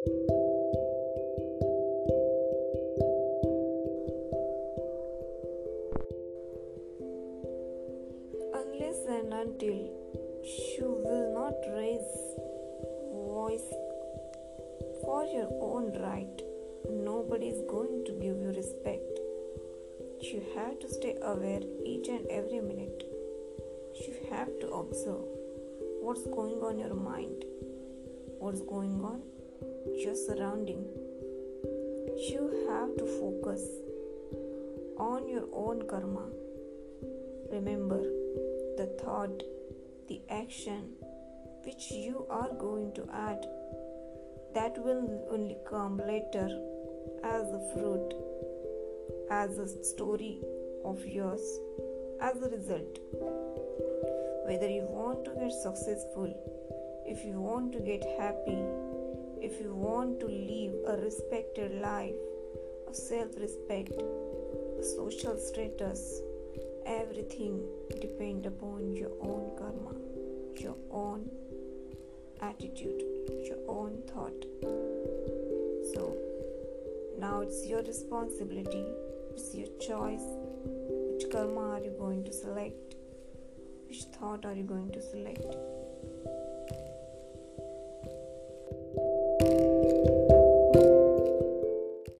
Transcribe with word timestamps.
Unless 0.00 0.16
and 9.08 9.34
until 9.34 9.90
you 10.78 10.88
will 11.04 11.34
not 11.34 11.52
raise 11.76 12.00
voice 13.12 13.68
for 15.02 15.26
your 15.26 15.50
own 15.60 15.92
right, 16.00 16.42
nobody 16.88 17.48
is 17.48 17.60
going 17.68 18.06
to 18.06 18.12
give 18.12 18.38
you 18.40 18.54
respect. 18.56 19.20
You 20.22 20.42
have 20.54 20.78
to 20.78 20.88
stay 20.88 21.18
aware 21.20 21.60
each 21.84 22.08
and 22.08 22.26
every 22.28 22.62
minute. 22.62 23.04
You 23.96 24.14
have 24.30 24.58
to 24.60 24.68
observe 24.70 25.26
what's 26.00 26.24
going 26.24 26.62
on 26.62 26.78
your 26.78 26.94
mind, 26.94 27.44
what's 28.38 28.62
going 28.62 29.04
on 29.04 29.39
your 29.86 30.14
surrounding. 30.14 30.84
You 32.28 32.66
have 32.68 32.96
to 32.96 33.06
focus 33.06 33.62
on 34.98 35.28
your 35.28 35.46
own 35.52 35.86
karma. 35.88 36.26
Remember 37.50 38.00
the 38.76 38.86
thought, 39.02 39.42
the 40.08 40.20
action 40.28 40.92
which 41.64 41.90
you 41.90 42.26
are 42.30 42.50
going 42.54 42.92
to 42.94 43.08
add 43.12 43.46
that 44.54 44.76
will 44.84 45.26
only 45.30 45.56
come 45.68 45.98
later 45.98 46.48
as 47.24 47.46
a 47.52 47.70
fruit, 47.72 48.14
as 49.30 49.58
a 49.58 49.84
story 49.84 50.40
of 50.84 51.06
yours, 51.06 51.58
as 52.20 52.36
a 52.42 52.48
result. 52.48 52.98
Whether 54.46 54.68
you 54.68 54.86
want 54.88 55.24
to 55.26 55.30
get 55.32 55.52
successful, 55.52 56.34
if 57.06 57.24
you 57.24 57.40
want 57.40 57.72
to 57.72 57.80
get 57.80 58.04
happy, 58.18 58.58
if 59.42 59.60
you 59.60 59.74
want 59.74 60.20
to 60.20 60.26
live 60.26 60.74
a 60.86 61.02
respected 61.02 61.80
life, 61.80 62.14
a 62.88 62.94
self 62.94 63.36
respect, 63.38 63.92
social 64.82 65.36
status, 65.38 66.20
everything 66.86 67.62
depend 68.00 68.44
upon 68.44 68.94
your 68.94 69.12
own 69.22 69.56
karma, 69.56 69.94
your 70.56 70.76
own 70.90 71.30
attitude, 72.42 73.02
your 73.44 73.58
own 73.66 74.02
thought. 74.08 74.44
So 75.94 76.16
now 77.18 77.40
it's 77.40 77.66
your 77.66 77.82
responsibility, 77.82 78.84
it's 79.32 79.54
your 79.54 79.68
choice. 79.78 80.28
Which 80.66 81.30
karma 81.32 81.76
are 81.76 81.80
you 81.80 81.94
going 81.98 82.24
to 82.24 82.32
select? 82.32 82.96
Which 83.88 84.04
thought 84.18 84.44
are 84.44 84.54
you 84.54 84.64
going 84.64 84.92
to 84.92 85.00
select? 85.00 85.56
thank 89.90 90.06
you 90.06 90.29